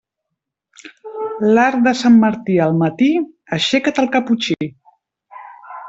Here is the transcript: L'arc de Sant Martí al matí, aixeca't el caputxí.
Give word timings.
L'arc 1.57 1.83
de 1.89 1.93
Sant 2.01 2.17
Martí 2.25 2.57
al 2.67 2.75
matí, 2.81 3.13
aixeca't 3.61 4.05
el 4.07 4.11
caputxí. 4.19 4.61